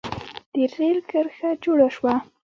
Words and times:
د 0.53 0.55
رېل 0.75 0.99
کرښه 1.09 1.49
جوړه 1.63 1.87
شوه. 1.95 2.13